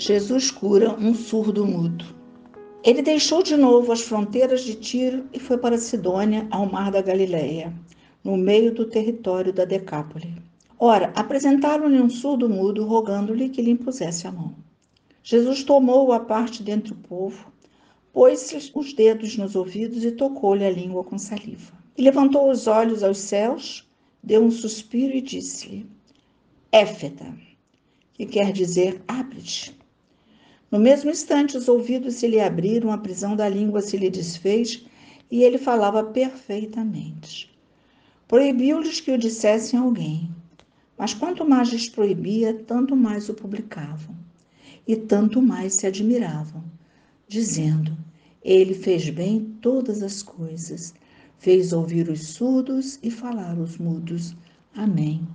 Jesus 0.00 0.48
cura 0.52 0.94
um 0.94 1.12
surdo 1.12 1.66
mudo. 1.66 2.04
Ele 2.84 3.02
deixou 3.02 3.42
de 3.42 3.56
novo 3.56 3.90
as 3.90 4.00
fronteiras 4.00 4.62
de 4.62 4.76
Tiro 4.76 5.26
e 5.32 5.40
foi 5.40 5.58
para 5.58 5.76
Sidônia, 5.76 6.46
ao 6.52 6.70
mar 6.70 6.92
da 6.92 7.02
Galileia, 7.02 7.74
no 8.22 8.36
meio 8.36 8.72
do 8.72 8.84
território 8.84 9.52
da 9.52 9.64
Decápole. 9.64 10.36
Ora, 10.78 11.12
apresentaram-lhe 11.16 12.00
um 12.00 12.08
surdo 12.08 12.48
mudo, 12.48 12.84
rogando-lhe 12.84 13.48
que 13.48 13.60
lhe 13.60 13.72
impusesse 13.72 14.28
a 14.28 14.30
mão. 14.30 14.54
Jesus 15.24 15.64
tomou-o 15.64 16.12
à 16.12 16.20
parte 16.20 16.62
dentre 16.62 16.92
o 16.92 16.96
povo, 16.96 17.52
pôs-lhe 18.12 18.70
os 18.76 18.92
dedos 18.92 19.36
nos 19.36 19.56
ouvidos 19.56 20.04
e 20.04 20.12
tocou-lhe 20.12 20.64
a 20.64 20.70
língua 20.70 21.02
com 21.02 21.18
saliva. 21.18 21.72
E 21.96 22.02
levantou 22.02 22.48
os 22.48 22.68
olhos 22.68 23.02
aos 23.02 23.18
céus, 23.18 23.84
deu 24.22 24.44
um 24.44 24.50
suspiro 24.52 25.16
e 25.16 25.20
disse-lhe: 25.20 25.90
Éfeta, 26.70 27.34
que 28.14 28.24
quer 28.26 28.52
dizer 28.52 29.02
abre-te. 29.08 29.77
No 30.70 30.78
mesmo 30.78 31.10
instante, 31.10 31.56
os 31.56 31.68
ouvidos 31.68 32.14
se 32.14 32.26
lhe 32.26 32.40
abriram, 32.40 32.92
a 32.92 32.98
prisão 32.98 33.34
da 33.34 33.48
língua 33.48 33.80
se 33.80 33.96
lhe 33.96 34.10
desfez 34.10 34.84
e 35.30 35.42
ele 35.42 35.56
falava 35.56 36.04
perfeitamente. 36.04 37.50
Proibiu-lhes 38.26 39.00
que 39.00 39.10
o 39.10 39.18
dissessem 39.18 39.78
a 39.78 39.82
alguém, 39.82 40.30
mas 40.98 41.14
quanto 41.14 41.48
mais 41.48 41.70
lhes 41.70 41.88
proibia, 41.88 42.52
tanto 42.52 42.94
mais 42.94 43.28
o 43.28 43.34
publicavam 43.34 44.14
e 44.86 44.96
tanto 44.96 45.40
mais 45.40 45.74
se 45.74 45.86
admiravam, 45.86 46.64
dizendo: 47.26 47.96
Ele 48.42 48.74
fez 48.74 49.08
bem 49.08 49.56
todas 49.62 50.02
as 50.02 50.22
coisas, 50.22 50.94
fez 51.38 51.72
ouvir 51.72 52.10
os 52.10 52.28
surdos 52.28 52.98
e 53.02 53.10
falar 53.10 53.58
os 53.58 53.78
mudos. 53.78 54.36
Amém. 54.74 55.26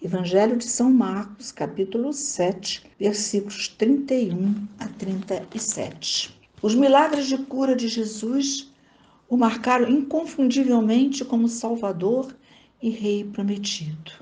Evangelho 0.00 0.56
de 0.56 0.64
São 0.64 0.92
Marcos, 0.92 1.50
capítulo 1.50 2.12
7, 2.12 2.84
versículos 3.00 3.66
31 3.66 4.54
a 4.78 4.86
37. 4.86 6.38
Os 6.62 6.72
milagres 6.72 7.26
de 7.26 7.36
cura 7.36 7.74
de 7.74 7.88
Jesus 7.88 8.72
o 9.28 9.36
marcaram 9.36 9.90
inconfundivelmente 9.90 11.24
como 11.24 11.48
Salvador 11.48 12.32
e 12.80 12.90
Rei 12.90 13.24
prometido. 13.24 14.12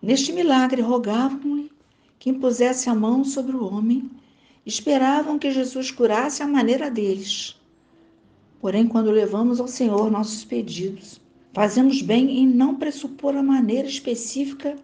Neste 0.00 0.32
milagre, 0.32 0.82
rogavam-lhe 0.82 1.68
que 2.16 2.30
impusesse 2.30 2.88
a 2.88 2.94
mão 2.94 3.24
sobre 3.24 3.56
o 3.56 3.64
homem, 3.64 4.08
esperavam 4.64 5.36
que 5.36 5.50
Jesus 5.50 5.90
curasse 5.90 6.44
à 6.44 6.46
maneira 6.46 6.88
deles. 6.88 7.60
Porém, 8.60 8.86
quando 8.86 9.10
levamos 9.10 9.58
ao 9.58 9.66
Senhor 9.66 10.12
nossos 10.12 10.44
pedidos, 10.44 11.20
fazemos 11.52 12.02
bem 12.02 12.38
em 12.38 12.46
não 12.46 12.76
pressupor 12.76 13.36
a 13.36 13.42
maneira 13.42 13.88
específica 13.88 14.76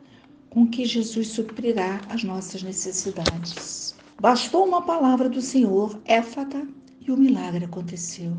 com 0.54 0.68
que 0.68 0.84
Jesus 0.84 1.26
suprirá 1.28 2.00
as 2.08 2.22
nossas 2.22 2.62
necessidades. 2.62 3.92
Bastou 4.20 4.64
uma 4.64 4.82
palavra 4.82 5.28
do 5.28 5.42
Senhor, 5.42 6.00
éfata, 6.04 6.64
e 7.00 7.10
o 7.10 7.16
milagre 7.16 7.64
aconteceu. 7.64 8.36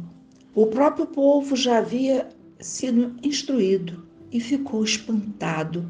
O 0.56 0.68
próprio 0.68 1.08
povo 1.08 1.58
já 1.58 1.80
havia 1.80 2.30
sido 2.58 3.14
instruído 3.22 4.08
e 4.32 4.40
ficou 4.40 4.82
espantado 4.82 5.86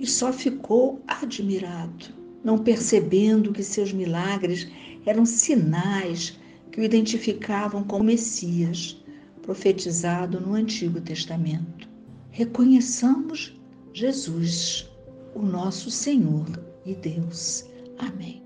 e 0.00 0.04
só 0.04 0.32
ficou 0.32 1.00
admirado, 1.06 2.06
não 2.42 2.58
percebendo 2.58 3.52
que 3.52 3.62
seus 3.62 3.92
milagres 3.92 4.68
eram 5.06 5.24
sinais 5.24 6.36
que 6.72 6.80
o 6.80 6.84
identificavam 6.84 7.84
como 7.84 8.02
Messias, 8.02 9.00
profetizado 9.42 10.40
no 10.40 10.54
Antigo 10.54 11.00
Testamento. 11.00 11.88
Reconheçamos 12.32 13.56
Jesus 13.94 14.90
o 15.34 15.42
nosso 15.42 15.90
Senhor 15.90 16.46
e 16.84 16.94
Deus. 16.94 17.64
Amém. 17.98 18.42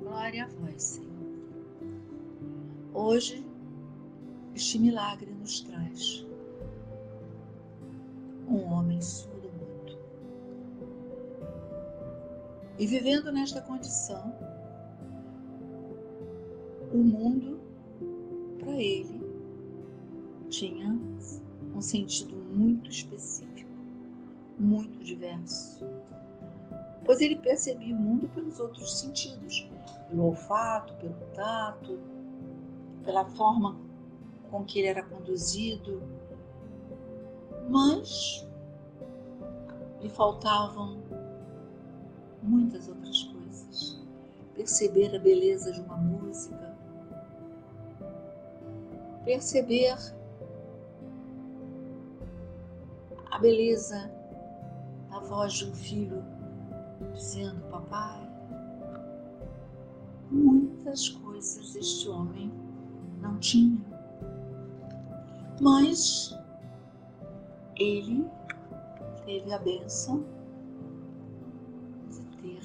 Glória 0.00 0.44
a 0.44 0.48
vós, 0.48 0.82
Senhor. 0.82 1.06
Hoje, 2.94 3.46
este 4.54 4.78
milagre 4.78 5.30
nos 5.32 5.60
traz 5.60 6.26
um 8.48 8.64
homem 8.72 9.00
surdo. 9.00 9.36
E 12.78 12.86
vivendo 12.86 13.32
nesta 13.32 13.62
condição, 13.62 14.34
o 16.92 16.98
mundo 16.98 17.65
ele 18.80 19.20
tinha 20.48 20.98
um 21.74 21.80
sentido 21.80 22.34
muito 22.36 22.90
específico, 22.90 23.70
muito 24.58 24.98
diverso. 25.04 25.84
Pois 27.04 27.20
ele 27.20 27.36
percebia 27.36 27.94
o 27.94 27.98
mundo 27.98 28.28
pelos 28.28 28.58
outros 28.58 29.00
sentidos, 29.00 29.68
pelo 30.08 30.24
olfato, 30.24 30.94
pelo 30.94 31.14
tato, 31.34 31.98
pela 33.04 33.24
forma 33.24 33.76
com 34.50 34.64
que 34.64 34.78
ele 34.78 34.88
era 34.88 35.02
conduzido, 35.02 36.02
mas 37.68 38.46
lhe 40.00 40.08
faltavam 40.08 40.98
muitas 42.42 42.88
outras 42.88 43.22
coisas. 43.24 44.00
Perceber 44.54 45.14
a 45.14 45.18
beleza 45.18 45.72
de 45.72 45.80
uma 45.80 45.96
música, 45.96 46.65
perceber 49.26 49.96
a 53.32 53.38
beleza 53.40 54.08
da 55.10 55.18
voz 55.18 55.52
de 55.54 55.68
um 55.68 55.74
filho 55.74 56.24
dizendo 57.12 57.60
papai. 57.68 58.24
Muitas 60.30 61.08
coisas 61.08 61.74
este 61.74 62.08
homem 62.08 62.52
não 63.20 63.36
tinha, 63.38 63.84
mas 65.60 66.38
ele 67.74 68.30
teve 69.24 69.52
a 69.52 69.58
bênção 69.58 70.24
de 72.10 72.20
ter 72.40 72.62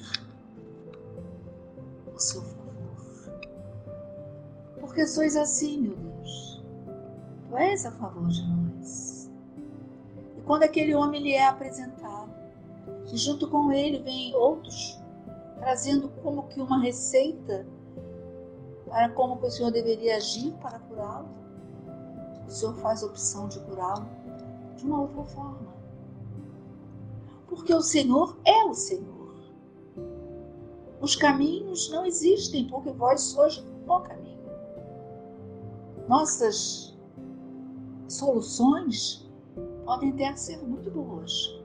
o 2.14 2.18
seu 2.20 2.40
favor. 2.40 3.32
Porque 4.78 5.04
sois 5.08 5.34
assim, 5.36 5.80
meu 5.80 5.96
Deus 5.96 6.11
Tu 7.52 7.58
és 7.58 7.84
a 7.84 7.90
favor 7.90 8.28
de 8.28 8.42
nós. 8.48 9.30
E 10.38 10.40
quando 10.40 10.62
aquele 10.62 10.94
homem 10.94 11.22
lhe 11.22 11.34
é 11.34 11.46
apresentado, 11.46 12.32
e 13.12 13.16
junto 13.18 13.46
com 13.46 13.70
ele 13.70 13.98
vem 13.98 14.34
outros, 14.34 14.98
trazendo 15.58 16.08
como 16.22 16.44
que 16.44 16.58
uma 16.62 16.80
receita 16.80 17.66
para 18.86 19.10
como 19.10 19.34
o 19.34 19.50
Senhor 19.50 19.70
deveria 19.70 20.16
agir 20.16 20.50
para 20.62 20.78
curá-lo, 20.78 21.28
o 22.46 22.50
Senhor 22.50 22.74
faz 22.76 23.02
a 23.02 23.06
opção 23.06 23.48
de 23.48 23.60
curá-lo 23.60 24.08
de 24.74 24.86
uma 24.86 25.02
outra 25.02 25.22
forma. 25.24 25.74
Porque 27.48 27.74
o 27.74 27.82
Senhor 27.82 28.34
é 28.46 28.64
o 28.64 28.72
Senhor. 28.72 29.36
Os 31.02 31.14
caminhos 31.14 31.90
não 31.90 32.06
existem, 32.06 32.66
porque 32.66 32.92
vós 32.92 33.20
sois 33.20 33.62
o 33.86 34.00
caminho. 34.00 34.40
Nossas 36.08 36.91
soluções 38.22 39.28
podem 39.84 40.12
até 40.12 40.36
ser 40.36 40.58
muito 40.58 40.88
boas, 40.92 41.60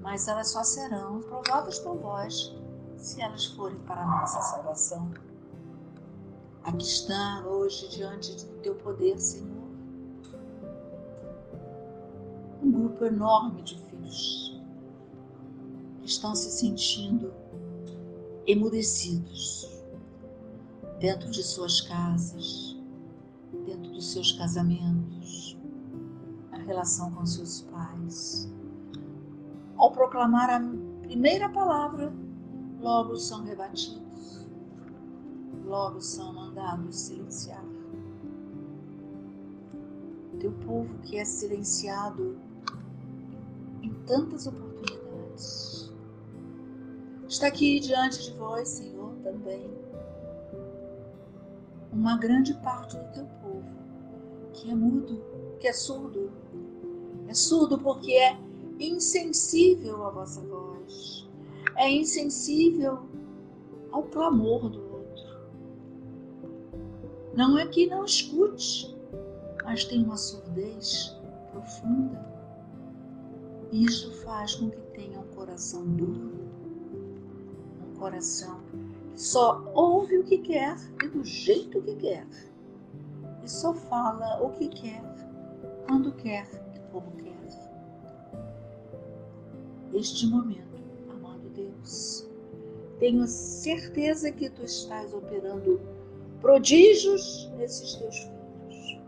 mas 0.00 0.26
elas 0.26 0.50
só 0.50 0.64
serão 0.64 1.20
provadas 1.20 1.78
por 1.78 1.96
vós 1.98 2.52
se 2.96 3.22
elas 3.22 3.46
forem 3.46 3.78
para 3.80 4.02
a 4.02 4.20
nossa 4.20 4.40
salvação. 4.40 5.08
Aqui 6.64 6.82
está 6.82 7.46
hoje 7.46 7.88
diante 7.90 8.44
do 8.44 8.56
teu 8.56 8.74
poder, 8.74 9.20
Senhor, 9.20 9.68
um 12.60 12.72
grupo 12.72 13.04
enorme 13.04 13.62
de 13.62 13.78
filhos 13.78 14.60
que 16.00 16.08
estão 16.08 16.34
se 16.34 16.50
sentindo 16.50 17.32
emudecidos 18.48 19.80
dentro 20.98 21.30
de 21.30 21.44
suas 21.44 21.80
casas, 21.82 22.76
dentro 23.64 23.92
dos 23.92 24.10
seus 24.10 24.32
casamentos, 24.32 25.57
relação 26.68 27.10
com 27.12 27.24
seus 27.24 27.62
pais. 27.62 28.52
Ao 29.76 29.90
proclamar 29.90 30.50
a 30.50 30.60
primeira 31.00 31.48
palavra, 31.48 32.12
logo 32.78 33.16
são 33.16 33.42
rebatidos, 33.42 34.46
logo 35.64 36.00
são 36.00 36.34
mandados 36.34 36.94
silenciar. 36.94 37.64
Teu 40.38 40.52
povo 40.52 40.98
que 40.98 41.16
é 41.16 41.24
silenciado 41.24 42.38
em 43.82 43.92
tantas 44.06 44.46
oportunidades. 44.46 45.90
Está 47.26 47.46
aqui 47.46 47.80
diante 47.80 48.24
de 48.24 48.38
vós, 48.38 48.68
Senhor, 48.68 49.14
também 49.22 49.70
uma 51.90 52.18
grande 52.18 52.52
parte 52.54 52.96
do 52.96 53.12
teu 53.12 53.24
povo 53.42 53.87
que 54.58 54.70
é 54.70 54.74
mudo, 54.74 55.22
que 55.60 55.68
é 55.68 55.72
surdo, 55.72 56.30
É 57.28 57.34
surdo 57.34 57.78
porque 57.78 58.12
é 58.12 58.38
insensível 58.80 60.04
à 60.04 60.10
vossa 60.10 60.40
voz. 60.40 61.28
É 61.76 61.90
insensível 61.90 62.98
ao 63.92 64.02
clamor 64.04 64.68
do 64.70 64.80
outro. 64.80 65.24
Não 67.34 67.58
é 67.58 67.66
que 67.66 67.86
não 67.86 68.04
escute, 68.04 68.96
mas 69.62 69.84
tem 69.84 70.02
uma 70.02 70.16
surdez 70.16 71.14
profunda. 71.52 72.26
Isso 73.70 74.12
faz 74.22 74.54
com 74.54 74.70
que 74.70 74.80
tenha 74.94 75.20
um 75.20 75.28
coração 75.34 75.86
duro, 75.86 76.32
um 77.86 77.98
coração 77.98 78.60
que 79.12 79.20
só 79.20 79.70
ouve 79.74 80.18
o 80.18 80.24
que 80.24 80.38
quer 80.38 80.76
e 81.04 81.08
do 81.08 81.22
jeito 81.22 81.82
que 81.82 81.94
quer, 81.96 82.26
e 83.48 83.50
só 83.50 83.72
fala 83.72 84.42
o 84.42 84.50
que 84.50 84.68
quer, 84.68 85.02
quando 85.86 86.12
quer 86.12 86.46
e 86.74 86.78
como 86.92 87.10
quer. 87.12 87.28
Este 89.94 90.26
momento, 90.26 90.78
amado 91.08 91.48
Deus, 91.54 92.28
tenho 92.98 93.26
certeza 93.26 94.30
que 94.30 94.50
tu 94.50 94.62
estás 94.62 95.14
operando 95.14 95.80
prodígios 96.42 97.50
nesses 97.56 97.94
teus 97.94 98.18
filhos. 98.18 99.00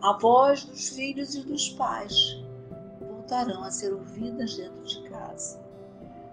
A 0.00 0.16
voz 0.18 0.64
dos 0.64 0.90
filhos 0.90 1.34
e 1.34 1.42
dos 1.42 1.70
pais 1.70 2.40
voltarão 3.00 3.64
a 3.64 3.70
ser 3.72 3.92
ouvidas 3.92 4.56
dentro 4.56 4.84
de 4.84 5.02
casa, 5.08 5.60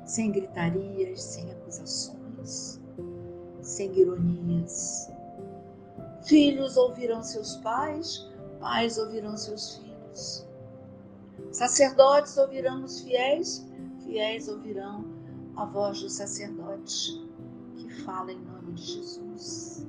sem 0.05 0.31
gritarias, 0.31 1.19
sem 1.19 1.51
acusações, 1.51 2.79
sem 3.59 3.91
ironias. 3.97 5.12
Filhos 6.23 6.77
ouvirão 6.77 7.21
seus 7.21 7.57
pais, 7.57 8.29
pais 8.59 8.97
ouvirão 8.97 9.35
seus 9.35 9.75
filhos. 9.75 10.47
Sacerdotes 11.51 12.37
ouvirão 12.37 12.83
os 12.83 13.01
fiéis, 13.01 13.67
fiéis 14.03 14.47
ouvirão 14.47 15.05
a 15.55 15.65
voz 15.65 16.01
do 16.01 16.09
sacerdote 16.09 17.21
que 17.75 17.89
fala 18.03 18.31
em 18.31 18.39
nome 18.39 18.73
de 18.73 18.83
Jesus. 18.83 19.85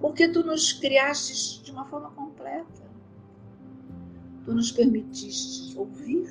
Porque 0.00 0.28
tu 0.28 0.44
nos 0.44 0.72
criaste 0.72 1.62
de 1.62 1.70
uma 1.70 1.84
forma 1.86 2.10
completa. 2.10 2.84
Tu 4.44 4.52
nos 4.52 4.72
permitiste 4.72 5.78
ouvir, 5.78 6.28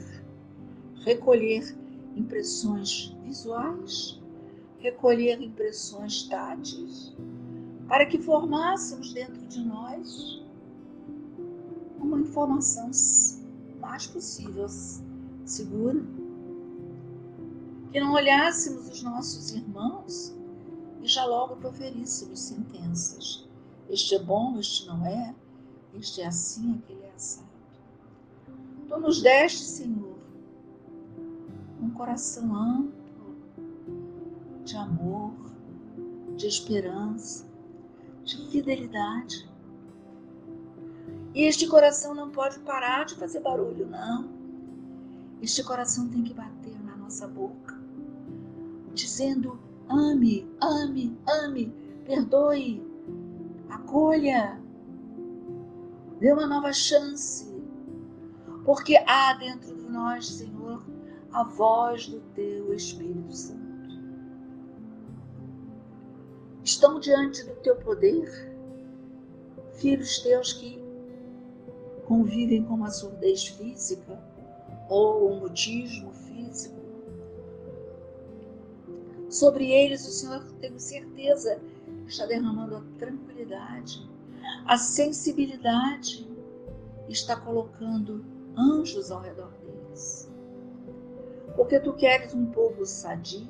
recolher 1.03 1.75
impressões 2.15 3.15
visuais, 3.23 4.21
recolher 4.77 5.41
impressões 5.41 6.23
táteis, 6.23 7.15
para 7.93 8.07
que 8.07 8.17
formássemos 8.17 9.13
dentro 9.13 9.45
de 9.45 9.59
nós 9.63 10.41
uma 11.99 12.19
informação 12.19 12.89
mais 13.79 14.07
possível 14.07 14.67
segura 15.45 16.03
que 17.91 17.99
não 17.99 18.13
olhássemos 18.13 18.89
os 18.89 19.03
nossos 19.03 19.51
irmãos 19.51 20.33
e 21.03 21.07
já 21.07 21.23
logo 21.23 21.55
proferíssemos 21.57 22.39
sentenças. 22.39 23.47
Este 23.87 24.15
é 24.15 24.23
bom, 24.23 24.57
este 24.57 24.87
não 24.87 25.05
é, 25.05 25.35
este 25.93 26.21
é 26.21 26.25
assim, 26.25 26.79
aquele 26.79 27.03
é 27.03 27.11
assado. 27.11 27.47
Tu 28.89 28.99
nos 28.99 29.21
deste, 29.21 29.65
Senhor, 29.65 30.17
um 31.79 31.91
coração 31.91 32.55
amplo 32.55 33.35
de 34.65 34.75
amor, 34.77 35.35
de 36.35 36.47
esperança, 36.47 37.52
de 38.23 38.49
fidelidade. 38.49 39.49
E 41.33 41.43
este 41.43 41.67
coração 41.67 42.13
não 42.13 42.29
pode 42.29 42.59
parar 42.59 43.05
de 43.05 43.15
fazer 43.15 43.39
barulho, 43.39 43.87
não. 43.87 44.29
Este 45.41 45.63
coração 45.63 46.07
tem 46.09 46.23
que 46.23 46.33
bater 46.33 46.81
na 46.83 46.95
nossa 46.95 47.27
boca 47.27 47.83
dizendo: 48.93 49.59
ame, 49.89 50.47
ame, 50.61 51.17
ame, 51.27 51.73
perdoe, 52.05 52.85
acolha, 53.69 54.59
dê 56.19 56.31
uma 56.31 56.47
nova 56.47 56.71
chance, 56.71 57.51
porque 58.63 58.97
há 59.07 59.33
dentro 59.33 59.75
de 59.75 59.89
nós, 59.89 60.27
Senhor, 60.27 60.83
a 61.31 61.43
voz 61.43 62.07
do 62.07 62.21
Teu 62.35 62.73
Espírito 62.73 63.35
Santo. 63.35 63.62
Estão 66.63 66.99
diante 66.99 67.43
do 67.43 67.55
Teu 67.57 67.75
poder 67.77 68.51
filhos 69.73 70.19
Teus 70.19 70.53
que 70.53 70.81
convivem 72.05 72.63
com 72.63 72.75
uma 72.75 72.89
surdez 72.89 73.47
física 73.47 74.19
ou 74.89 75.31
um 75.31 75.39
mutismo 75.39 76.11
físico 76.13 76.83
Sobre 79.33 79.71
eles 79.71 80.07
o 80.07 80.11
Senhor, 80.11 80.43
tenho 80.61 80.79
certeza, 80.79 81.59
está 82.05 82.27
derramando 82.27 82.75
a 82.75 82.83
tranquilidade, 82.99 84.07
a 84.63 84.77
sensibilidade, 84.77 86.29
está 87.09 87.35
colocando 87.35 88.23
anjos 88.55 89.09
ao 89.09 89.21
redor 89.21 89.51
deles. 89.65 90.31
Porque 91.55 91.79
tu 91.79 91.93
queres 91.93 92.35
um 92.35 92.45
povo 92.45 92.85
sadio, 92.85 93.47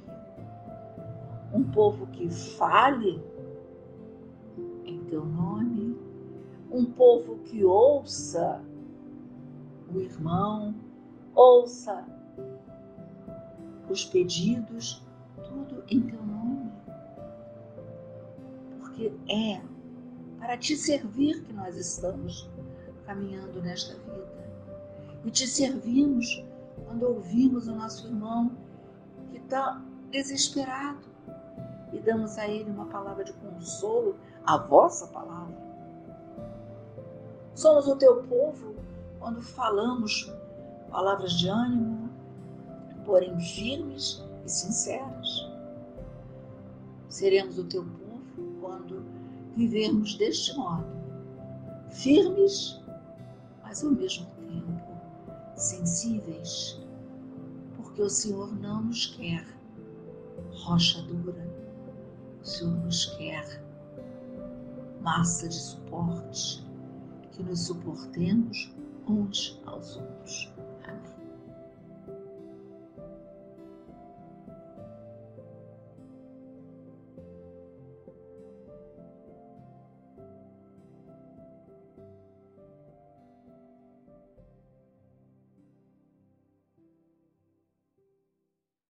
um 1.54 1.64
povo 1.64 2.08
que 2.08 2.30
fale 2.30 3.22
em 4.86 5.00
teu 5.06 5.24
nome, 5.24 5.96
um 6.72 6.86
povo 6.86 7.38
que 7.44 7.64
ouça 7.64 8.60
o 9.94 10.00
irmão, 10.00 10.74
ouça 11.36 12.04
os 13.88 14.04
pedidos 14.06 15.04
tudo 15.48 15.84
em 15.88 16.02
teu 16.02 16.26
nome. 16.26 16.72
Porque 18.80 19.14
é 19.30 19.62
para 20.40 20.58
te 20.58 20.76
servir 20.76 21.44
que 21.44 21.54
nós 21.54 21.78
estamos 21.78 22.50
caminhando 23.06 23.62
nesta 23.62 23.94
vida. 23.94 24.34
E 25.24 25.30
te 25.30 25.48
servimos 25.48 26.44
quando 26.86 27.04
ouvimos 27.04 27.68
o 27.68 27.76
nosso 27.76 28.08
irmão 28.08 28.52
que 29.30 29.38
está 29.38 29.82
desesperado 30.12 31.13
damos 32.04 32.38
a 32.38 32.48
ele 32.48 32.70
uma 32.70 32.86
palavra 32.86 33.24
de 33.24 33.34
consolo, 33.34 34.16
a 34.46 34.58
vossa 34.58 35.08
palavra. 35.08 35.56
Somos 37.56 37.88
o 37.88 37.96
teu 37.96 38.24
povo 38.24 38.76
quando 39.20 39.42
falamos 39.42 40.32
palavras 40.90 41.34
de 41.34 41.48
ânimo, 41.48 42.10
porém 43.06 43.40
firmes 43.40 44.24
e 44.46 44.50
sinceros. 44.50 45.52
Seremos 47.10 47.58
o 47.58 47.64
teu 47.66 47.84
povo 47.84 48.60
quando 48.60 49.06
vivermos 49.56 50.16
deste 50.16 50.56
modo, 50.58 50.86
firmes, 51.90 52.82
mas 53.62 53.84
ao 53.84 53.92
mesmo 53.92 54.26
tempo 54.48 54.94
sensíveis, 55.56 56.82
porque 57.76 58.02
o 58.02 58.10
Senhor 58.10 58.54
não 58.60 58.84
nos 58.84 59.06
quer 59.06 59.46
rocha 60.52 61.02
dura, 61.04 61.53
o 62.44 62.46
Senhor 62.46 62.76
nos 62.84 63.06
quer 63.06 63.64
massa 65.02 65.48
de 65.48 65.56
suporte, 65.56 66.66
que 67.32 67.42
nos 67.42 67.68
suportemos 67.68 68.74
uns 69.08 69.62
aos 69.66 69.96
outros. 69.96 70.53